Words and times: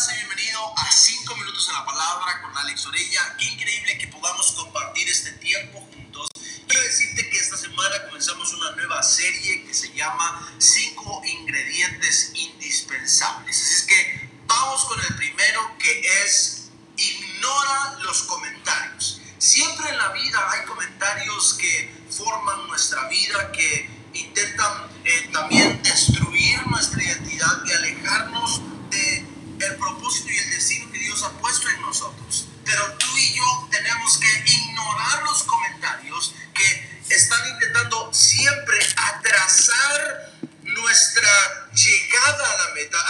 Sé 0.00 0.14
bienvenido 0.14 0.72
a 0.78 0.90
5 0.90 1.36
minutos 1.36 1.68
en 1.68 1.74
la 1.74 1.84
palabra 1.84 2.40
con 2.40 2.56
Alex 2.56 2.86
Orella. 2.86 3.36
Qué 3.38 3.44
increíble 3.44 3.98
que 3.98 4.08
podamos 4.08 4.50
compartir 4.52 5.06
este 5.06 5.32
tiempo 5.32 5.78
juntos. 5.92 6.26
Quiero 6.66 6.82
decirte 6.84 7.28
que 7.28 7.36
esta 7.36 7.58
semana 7.58 8.06
comenzamos 8.06 8.50
una 8.54 8.70
nueva 8.76 9.02
serie 9.02 9.62
que 9.66 9.74
se 9.74 9.92
llama 9.92 10.54
5 10.56 11.22
ingredientes 11.26 12.32
indispensables. 12.34 13.60
Así 13.60 13.74
es 13.74 13.82
que 13.82 14.30
vamos 14.46 14.86
con 14.86 14.98
el 15.02 15.16
primero 15.16 15.76
que 15.78 16.00
es 16.24 16.70
ignora 16.96 17.98
los 18.00 18.22
comentarios. 18.22 19.20
Siempre 19.36 19.90
en 19.90 19.98
la 19.98 20.12
vida 20.12 20.50
hay 20.50 20.64
comentarios 20.64 21.58
que 21.60 21.94
forman 22.08 22.68
nuestra 22.68 23.06
vida, 23.08 23.52
que 23.52 23.89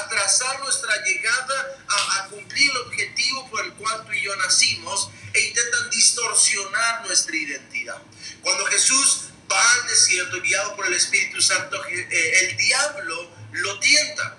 atrasar 0.00 0.60
nuestra 0.60 1.02
llegada 1.04 1.78
a, 1.88 2.28
cumplir 2.28 2.70
el 2.70 2.76
objetivo 2.78 3.48
por 3.50 3.64
el 3.64 3.72
cual 3.74 4.04
tú 4.06 4.12
y 4.12 4.22
yo 4.22 4.34
nacimos 4.36 5.10
e 5.32 5.40
intentan 5.40 5.90
distorsionar 5.90 7.06
nuestra 7.06 7.36
identidad. 7.36 8.00
Cuando 8.42 8.64
Jesús 8.66 9.24
va 9.50 9.72
al 9.72 9.88
desierto 9.88 10.40
guiado 10.40 10.74
por 10.76 10.86
el 10.86 10.94
Espíritu 10.94 11.40
Santo, 11.40 11.84
eh, 11.86 12.40
el 12.40 12.56
diablo 12.56 13.30
lo 13.52 13.78
tienta. 13.78 14.38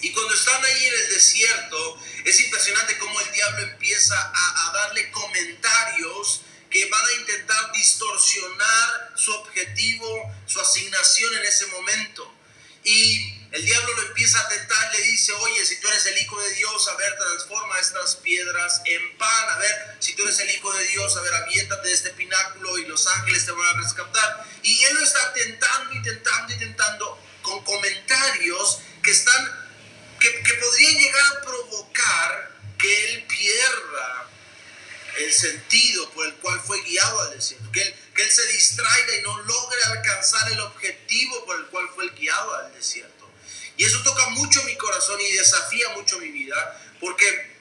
Y 0.00 0.12
cuando 0.12 0.34
están 0.34 0.62
ahí 0.64 0.84
en 0.84 0.94
el 0.94 1.08
desierto, 1.08 2.02
es 2.24 2.40
impresionante 2.40 2.98
cómo 2.98 3.18
el 3.20 3.32
diablo 3.32 3.62
empieza 3.62 4.14
a, 4.14 4.68
a, 4.68 4.72
darle 4.72 5.10
comentarios 5.10 6.42
que 6.70 6.84
van 6.90 7.06
a 7.06 7.12
intentar 7.12 7.72
distorsionar 7.72 9.12
su 9.16 9.32
objetivo, 9.32 10.34
su 10.46 10.60
asignación 10.60 11.34
en 11.34 11.44
ese 11.44 11.66
momento. 11.68 12.32
Y 12.84 13.36
el 13.52 13.64
diablo 13.64 13.94
lo 13.94 14.02
empieza 14.08 14.38
a 14.40 14.48
tentar, 14.48 14.92
le 14.94 15.02
dice, 15.26 15.32
oye, 15.42 15.64
si 15.64 15.80
tú 15.80 15.88
eres 15.88 16.06
el 16.06 16.18
Hijo 16.18 16.40
de 16.40 16.54
Dios, 16.54 16.88
a 16.88 16.96
ver, 16.96 17.16
transforma 17.16 17.78
estas 17.80 18.16
piedras 18.16 18.80
en 18.84 19.18
pan, 19.18 19.50
a 19.50 19.58
ver, 19.58 19.96
si 19.98 20.14
tú 20.14 20.22
eres 20.22 20.38
el 20.38 20.50
Hijo 20.50 20.72
de 20.72 20.84
Dios, 20.84 21.16
a 21.16 21.20
ver, 21.20 21.34
aviéntate 21.34 21.88
de 21.88 21.94
este 21.94 22.10
pináculo 22.10 22.78
y 22.78 22.86
los 22.86 23.06
ángeles 23.08 23.44
te 23.44 23.52
van 23.52 23.66
a 23.66 23.82
rescatar. 23.82 24.46
Y 24.62 24.84
él 24.84 24.94
lo 24.94 25.02
está 25.02 25.32
tentando 25.32 25.94
y 25.94 26.02
tentando 26.02 26.54
y 26.54 26.58
tentando 26.58 27.22
con 27.42 27.64
comentarios 27.64 28.78
que 29.02 29.10
están 29.10 29.66
que, 30.20 30.42
que 30.42 30.54
podrían 30.54 30.94
llegar 30.94 31.24
a 31.24 31.40
provocar 31.42 32.50
que 32.78 33.04
él 33.10 33.26
pierda 33.26 34.30
el 35.18 35.32
sentido 35.32 36.10
por 36.10 36.26
el 36.26 36.34
cual 36.36 36.60
fue 36.60 36.80
guiado 36.82 37.20
al 37.22 37.30
desierto, 37.32 37.70
que 37.72 37.82
él, 37.82 37.94
que 38.14 38.22
él 38.22 38.30
se 38.30 38.46
distraiga 38.46 39.16
y 39.16 39.22
no 39.22 39.38
logre 39.40 39.82
alcanzar 39.84 40.52
el 40.52 40.60
objetivo 40.60 41.44
por 41.44 41.56
el 41.58 41.66
cual 41.66 41.88
fue 41.94 42.08
guiado 42.10 42.54
al 42.54 42.72
desierto. 42.72 43.15
Y 43.76 43.84
eso 43.84 44.02
toca 44.02 44.28
mucho 44.30 44.62
mi 44.64 44.76
corazón 44.76 45.20
y 45.20 45.32
desafía 45.32 45.90
mucho 45.90 46.18
mi 46.18 46.28
vida, 46.28 46.80
porque 47.00 47.56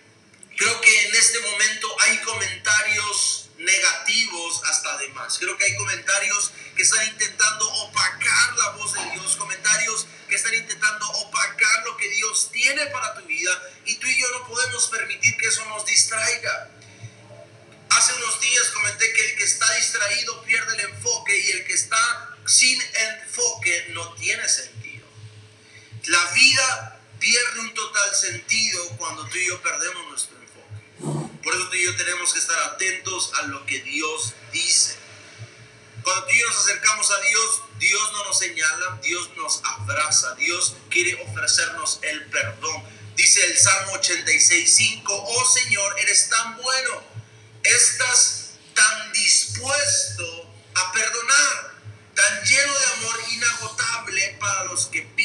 creo 0.56 0.82
que 0.82 1.08
en 1.08 1.16
este 1.16 1.40
momento 1.40 1.96
hay 2.02 2.18
comentarios 2.20 3.50
negativos 3.58 4.62
hasta 4.66 4.98
de 4.98 5.10
más. 5.10 5.38
Creo 5.40 5.58
que 5.58 5.66
hay 5.66 5.76
comentarios 5.76 6.52
que 6.76 6.84
están 6.84 7.06
intentando 7.08 7.68
opacar 7.68 8.58
la 8.58 8.70
voz 8.72 8.94
de 8.94 9.12
Dios, 9.12 9.36
comentarios 9.36 10.08
que 10.30 10.36
están 10.36 10.54
intentando 10.54 11.10
opacar 11.10 11.84
lo 11.86 11.96
que 11.98 12.10
Dios 12.10 12.50
tiene 12.52 12.86
para 12.88 13.16
tu 13.16 13.26
vida 13.26 13.52
y 13.86 13.96
tú 13.96 14.08
y 14.08 14.20
yo 14.20 14.30
no 14.32 14.48
podemos 14.48 14.88
permitir 14.88 15.38
que 15.38 15.48
eso 15.48 15.66
nos 15.66 15.86
distraiga. 15.86 16.72
Hace 17.90 18.14
unos 18.14 18.42
días 18.42 18.68
comenté 18.74 19.14
que 19.14 19.30
el 19.30 19.38
que 19.38 19.44
está 19.44 19.72
distraído 19.76 20.44
pierde 20.44 20.76
el 20.76 20.90
enfoque 20.92 21.38
y 21.38 21.52
el 21.52 21.66
que 21.66 21.74
está 21.74 22.36
sin 22.46 22.82
enfoque 22.82 23.88
no 23.90 24.14
tiene 24.16 24.48
sentido. 24.50 25.08
La 26.08 26.26
vida 26.32 27.00
pierde 27.20 27.60
un 27.62 27.74
total 27.74 28.15
sentido 28.26 28.88
cuando 28.98 29.26
tú 29.28 29.38
y 29.38 29.48
yo 29.48 29.62
perdemos 29.62 30.08
nuestro 30.10 30.38
enfoque. 30.38 31.42
Por 31.44 31.56
eso 31.56 31.70
tú 31.70 31.76
y 31.76 31.86
yo 31.86 31.96
tenemos 31.96 32.34
que 32.34 32.40
estar 32.40 32.58
atentos 32.74 33.32
a 33.36 33.44
lo 33.44 33.66
que 33.66 33.82
Dios 33.82 34.34
dice. 34.52 34.98
Cuando 36.04 36.26
tú 36.26 36.32
y 36.32 36.40
yo 36.40 36.48
nos 36.48 36.58
acercamos 36.58 37.12
a 37.12 37.22
Dios, 37.22 37.62
Dios 37.80 38.12
no 38.14 38.26
nos 38.26 38.40
señala, 38.40 39.00
Dios 39.04 39.30
nos 39.38 39.62
abraza, 39.64 40.36
Dios 40.36 40.76
quiere 40.90 41.22
ofrecernos 41.24 42.00
el 42.02 42.26
perdón. 42.28 42.84
Dice 43.16 43.46
el 43.46 43.58
Salmo 43.58 43.94
86.5, 43.94 45.04
oh 45.08 45.46
Señor, 45.46 45.96
eres 46.00 46.30
tan 46.30 46.58
bueno, 46.58 47.04
estás 47.64 48.52
tan 48.74 49.14
dispuesto 49.14 50.54
a 50.76 50.92
perdonar, 50.92 51.76
tan 52.14 52.44
lleno 52.44 52.74
de 52.74 52.86
amor 52.86 53.20
inagotable 53.32 54.38
para 54.40 54.66
los 54.66 54.88
que 54.88 55.02
piden 55.02 55.25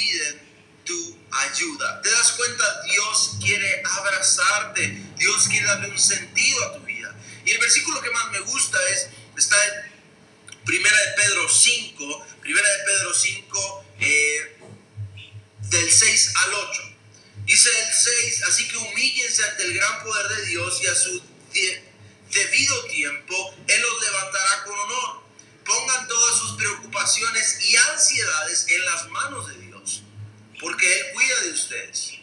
ayuda. 1.51 2.01
¿Te 2.03 2.11
das 2.11 2.33
cuenta? 2.33 2.83
Dios 2.83 3.37
quiere 3.41 3.83
abrazarte, 3.85 5.03
Dios 5.17 5.49
quiere 5.49 5.67
darle 5.67 5.91
un 5.91 5.99
sentido 5.99 6.65
a 6.65 6.73
tu 6.75 6.81
vida. 6.81 7.15
Y 7.45 7.51
el 7.51 7.59
versículo 7.59 8.01
que 8.01 8.11
más 8.11 8.31
me 8.31 8.41
gusta 8.41 8.79
es, 8.91 9.09
está 9.37 9.57
en 9.67 9.91
Primera 10.65 10.97
de 10.97 11.13
Pedro 11.23 11.49
5, 11.49 12.27
Primera 12.41 12.69
de 12.69 12.85
Pedro 12.85 13.15
5, 13.15 13.85
eh, 14.01 14.59
del 15.69 15.91
6 15.91 16.33
al 16.37 16.55
8. 16.55 16.83
Dice 17.45 17.71
el 17.71 17.93
6, 17.93 18.43
así 18.49 18.69
que 18.69 18.77
humíllense 18.77 19.43
ante 19.45 19.65
el 19.65 19.75
gran 19.75 20.05
poder 20.05 20.29
de 20.29 20.47
Dios 20.47 20.81
y 20.83 20.87
a 20.87 20.95
su 20.95 21.31
debido 22.33 22.85
tiempo, 22.85 23.55
Él 23.67 23.81
los 23.81 24.03
levantará 24.03 24.65
con 24.65 24.79
honor. 24.79 25.23
Pongan 25.65 26.09
todas 26.09 26.39
sus 26.39 26.53
preocupaciones 26.57 27.59
y 27.69 27.77
ansiedades 27.77 28.67
en 28.69 28.85
las 28.85 29.09
manos 29.09 29.49
de 29.49 29.59
Dios, 29.59 30.03
porque 30.61 30.93
Él 30.93 31.07
cuida 31.15 31.41
de 31.41 31.51
ustedes. 31.71 32.19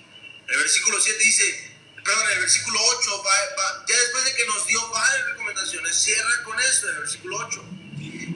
El 0.47 0.57
versículo 0.57 0.99
7 0.99 1.23
dice, 1.23 1.71
perdón, 2.03 2.31
el 2.33 2.39
versículo 2.39 2.79
8, 2.81 3.23
va, 3.23 3.31
va, 3.57 3.85
ya 3.87 3.97
después 3.97 4.25
de 4.25 4.35
que 4.35 4.45
nos 4.45 4.67
dio 4.67 4.89
varias 4.89 5.27
recomendaciones, 5.27 5.95
cierra 5.95 6.43
con 6.43 6.59
esto, 6.59 6.89
el 6.89 6.97
versículo 6.99 7.37
8. 7.47 7.65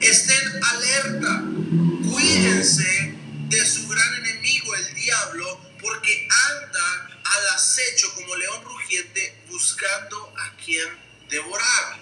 Estén 0.00 0.64
alerta, 0.64 1.42
cuídense 2.10 3.14
de 3.48 3.66
su 3.66 3.86
gran 3.88 4.14
enemigo, 4.14 4.74
el 4.74 4.94
diablo, 4.94 5.60
porque 5.80 6.28
anda 6.50 7.20
al 7.24 7.48
acecho 7.48 8.12
como 8.14 8.34
león 8.36 8.64
rugiente 8.64 9.42
buscando 9.48 10.34
a 10.38 10.56
quien 10.56 10.88
devorar. 11.28 12.00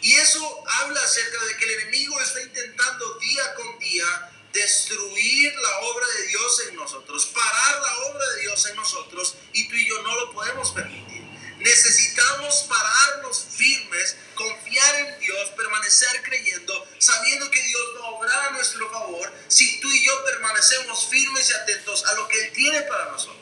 Y 0.00 0.14
eso 0.14 0.64
habla 0.68 1.00
acerca 1.00 1.44
de 1.44 1.56
que 1.56 1.64
el 1.64 1.80
enemigo 1.80 2.20
está 2.20 2.40
intentando 2.42 3.18
día 3.18 3.54
con 3.54 3.78
día 3.78 4.30
destruir 4.52 5.54
la 5.54 5.78
obra 5.78 6.06
de 6.06 6.26
Dios 6.28 6.62
en 6.68 6.76
nosotros, 6.76 7.26
parar 7.26 7.82
la 7.82 7.96
obra 8.10 8.26
de 8.34 8.40
Dios 8.42 8.66
en 8.66 8.76
nosotros, 8.76 9.34
y 9.52 9.68
tú 9.68 9.74
y 9.74 9.88
yo 9.88 10.02
no 10.02 10.14
lo 10.16 10.32
podemos 10.32 10.70
permitir. 10.72 11.18
Necesitamos 11.58 12.66
pararnos 12.68 13.46
firmes, 13.56 14.16
confiar 14.34 14.94
en 14.94 15.18
Dios, 15.18 15.48
permanecer 15.56 16.22
creyendo, 16.22 16.86
sabiendo 16.98 17.50
que 17.50 17.62
Dios 17.62 17.82
va 18.00 18.06
a 18.06 18.08
a 18.46 18.50
nuestro 18.50 18.90
favor 18.90 19.32
si 19.48 19.80
tú 19.80 19.90
y 19.90 20.04
yo 20.04 20.24
permanecemos 20.24 21.08
firmes 21.08 21.50
y 21.50 21.54
atentos 21.54 22.04
a 22.06 22.14
lo 22.14 22.28
que 22.28 22.44
Él 22.44 22.52
tiene 22.52 22.82
para 22.82 23.06
nosotros. 23.06 23.38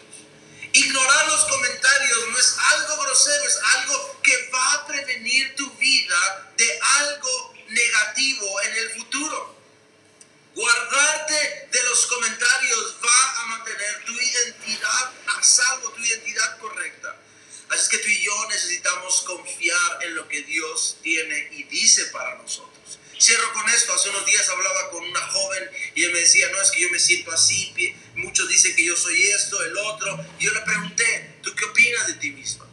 Ignorar 0.72 1.26
los 1.28 1.44
comentarios 1.46 2.28
no 2.30 2.38
es 2.38 2.56
algo 2.58 3.02
grosero, 3.02 3.44
es 3.44 3.58
algo 3.76 4.20
que 4.22 4.50
va 4.52 4.74
a 4.74 4.86
prevenir 4.86 5.54
tu 5.56 5.70
vida 5.76 6.52
de 6.56 6.80
Así 17.76 17.82
es 17.82 17.88
que 17.90 17.98
tú 17.98 18.08
y 18.08 18.22
yo 18.22 18.32
necesitamos 18.48 19.20
confiar 19.20 19.98
en 20.00 20.14
lo 20.14 20.26
que 20.28 20.40
Dios 20.44 20.96
tiene 21.02 21.50
y 21.52 21.64
dice 21.64 22.06
para 22.06 22.36
nosotros. 22.36 22.98
Cierro 23.20 23.52
con 23.52 23.68
esto. 23.68 23.92
Hace 23.92 24.08
unos 24.08 24.24
días 24.24 24.48
hablaba 24.48 24.88
con 24.88 25.04
una 25.04 25.20
joven 25.20 25.70
y 25.94 26.02
ella 26.02 26.14
me 26.14 26.20
decía, 26.20 26.48
no, 26.52 26.62
es 26.62 26.70
que 26.70 26.80
yo 26.80 26.88
me 26.88 26.98
siento 26.98 27.30
así. 27.32 27.74
Muchos 28.14 28.48
dicen 28.48 28.74
que 28.74 28.82
yo 28.82 28.96
soy 28.96 29.26
esto, 29.26 29.62
el 29.62 29.76
otro. 29.76 30.24
Y 30.38 30.46
yo 30.46 30.54
le 30.54 30.60
pregunté, 30.62 31.38
¿tú 31.42 31.54
qué 31.54 31.66
opinas 31.66 32.06
de 32.06 32.14
ti 32.14 32.30
misma? 32.30 32.66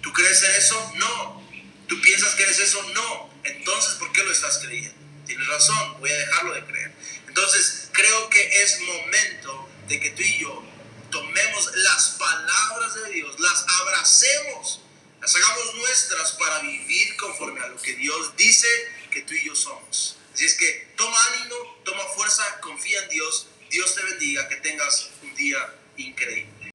¿Tú 0.00 0.12
crees 0.12 0.44
en 0.44 0.52
eso? 0.52 0.92
No. 0.94 1.50
¿Tú 1.88 2.00
piensas 2.00 2.36
que 2.36 2.44
eres 2.44 2.60
eso? 2.60 2.80
No. 2.94 3.34
Entonces, 3.42 3.94
¿por 3.94 4.12
qué 4.12 4.22
lo 4.22 4.30
estás 4.30 4.58
creyendo? 4.58 4.94
Tienes 5.26 5.48
razón, 5.48 5.98
voy 5.98 6.12
a 6.12 6.18
dejarlo 6.18 6.54
de 6.54 6.64
creer. 6.66 6.92
Entonces, 7.26 7.88
creo 7.90 8.30
que 8.30 8.62
es 8.62 8.80
momento 8.82 9.68
de 9.88 9.98
que 9.98 10.10
tú 10.10 10.22
y 10.22 10.38
yo 10.38 10.69
tomemos 11.10 11.70
las 11.76 12.16
palabras 12.18 12.94
de 12.94 13.12
Dios, 13.12 13.38
las 13.40 13.66
abracemos, 13.80 14.80
las 15.20 15.36
hagamos 15.36 15.74
nuestras 15.76 16.32
para 16.32 16.60
vivir 16.60 17.16
conforme 17.16 17.60
a 17.60 17.68
lo 17.68 17.76
que 17.76 17.94
Dios 17.94 18.36
dice 18.36 18.66
que 19.10 19.22
tú 19.22 19.34
y 19.34 19.46
yo 19.46 19.54
somos. 19.54 20.16
Así 20.32 20.44
es 20.44 20.54
que 20.54 20.88
toma 20.96 21.16
ánimo, 21.34 21.56
toma 21.84 22.02
fuerza, 22.16 22.42
confía 22.60 23.02
en 23.02 23.10
Dios. 23.10 23.48
Dios 23.70 23.94
te 23.94 24.02
bendiga, 24.04 24.48
que 24.48 24.56
tengas 24.56 25.10
un 25.22 25.34
día 25.34 25.58
increíble. 25.96 26.70